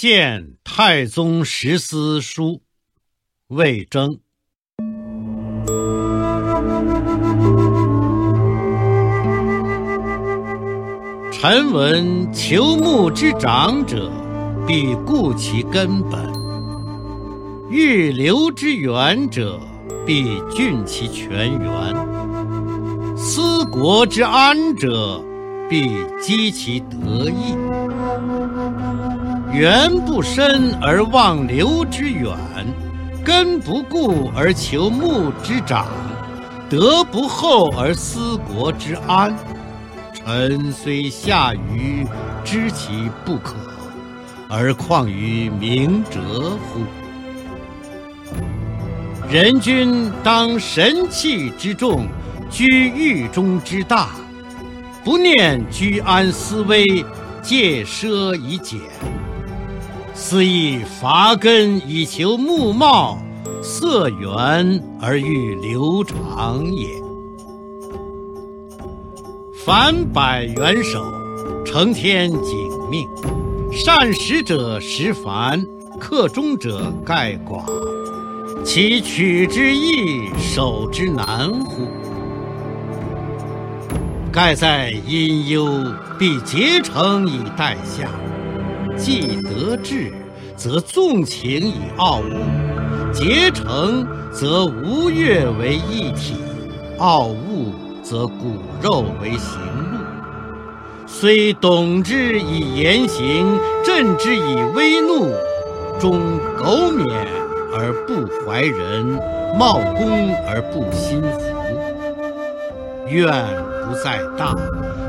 [0.00, 2.62] 见太宗十思书，
[3.48, 4.18] 魏征。
[11.30, 14.10] 臣闻求木之长者，
[14.66, 16.18] 必固其根本；
[17.68, 19.60] 欲留之远者，
[20.06, 21.94] 必峻其泉源；
[23.18, 25.22] 思国之安者，
[25.68, 27.54] 必积其德义。
[29.52, 32.36] 缘不深而望流之远，
[33.24, 35.88] 根不固而求木之长，
[36.68, 39.36] 德不厚而思国之安。
[40.14, 42.06] 臣虽下愚，
[42.44, 43.56] 知其不可，
[44.48, 46.20] 而况于明哲
[46.68, 46.80] 乎？
[49.28, 52.06] 人君当神器之重，
[52.48, 54.10] 居狱中之大，
[55.02, 57.04] 不念居安思危，
[57.42, 58.78] 戒奢以俭，
[60.22, 63.18] 斯亦伐根以求木茂，
[63.62, 66.88] 色源而欲流长也。
[69.64, 71.02] 凡百元首，
[71.64, 73.08] 承天景命，
[73.72, 75.66] 善始者实繁，
[75.98, 77.64] 克终者盖寡。
[78.62, 81.88] 其取之易，守之难乎？
[84.30, 85.66] 盖在阴幽，
[86.18, 88.06] 必竭诚以待下；
[89.00, 90.12] 既得志，
[90.56, 96.34] 则纵情以傲物；竭诚，则无越为一体；
[96.98, 97.72] 傲物。
[98.02, 99.60] 则骨肉为行
[99.92, 99.98] 路，
[101.06, 103.46] 虽懂之以言行，
[103.84, 105.30] 振之以威怒，
[106.00, 106.18] 终
[106.58, 107.06] 苟免
[107.72, 109.04] 而不怀仁，
[109.56, 111.40] 冒功而不心服。
[113.06, 113.30] 怨
[113.86, 114.56] 不在大，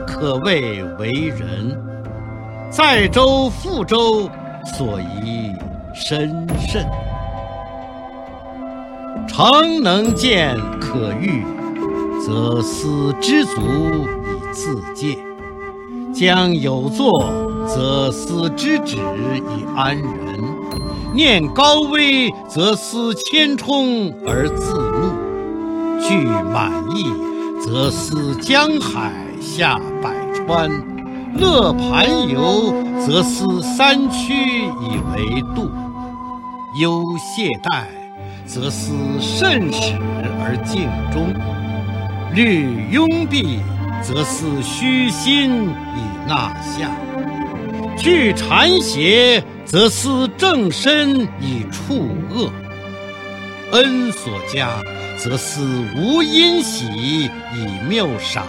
[0.05, 1.73] 可谓为人；
[2.71, 4.29] 在周覆舟，
[4.77, 5.53] 所宜
[5.93, 6.87] 深慎。
[9.27, 11.43] 诚能见，可欲。
[12.25, 15.17] 则思知足以自戒；
[16.13, 17.11] 将有作，
[17.67, 20.39] 则思知止以安人；
[21.13, 27.11] 念高危，则思谦冲而自牧；具满意，
[27.59, 29.11] 则思江海
[29.41, 30.13] 下百
[30.45, 30.69] 川；
[31.37, 32.73] 乐盘游，
[33.05, 35.69] 则思三曲以为度；
[36.79, 37.85] 忧懈怠，
[38.45, 39.93] 则思慎始
[40.43, 41.33] 而敬终。
[42.33, 43.59] 虑拥蔽，
[44.01, 46.89] 则思虚心以纳下；
[47.97, 52.49] 惧谗邪，则思正身以处恶；
[53.71, 54.69] 恩所加，
[55.17, 55.61] 则思
[55.95, 56.85] 无因喜
[57.25, 57.29] 以
[57.89, 58.43] 谬赏；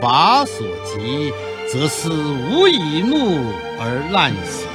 [0.00, 1.32] 法所及，
[1.72, 4.66] 则思无以怒而滥行。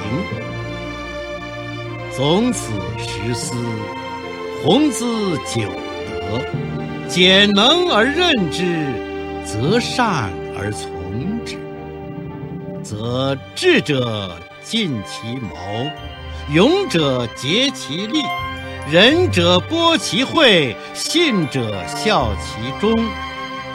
[2.16, 3.54] 从此十思，
[4.62, 5.62] 弘兹九
[6.20, 6.40] 德。
[7.06, 8.64] 简能而任之，
[9.44, 11.56] 则善而从之；
[12.82, 15.54] 则智者尽其谋，
[16.50, 18.22] 勇者竭其力，
[18.90, 22.90] 仁者播其惠，信者效其忠，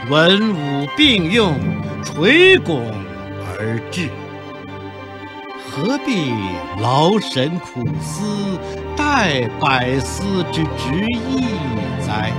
[0.09, 1.53] 文武并用，
[2.03, 2.91] 垂拱
[3.62, 4.09] 而至。
[5.70, 6.31] 何必
[6.81, 8.58] 劳神苦思，
[8.96, 11.44] 待百思之执意
[12.08, 12.31] 哉？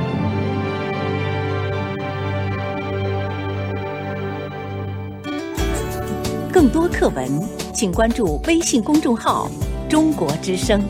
[6.50, 7.28] 更多课文，
[7.74, 9.48] 请关注微信公众号
[9.88, 10.82] “中国之声”。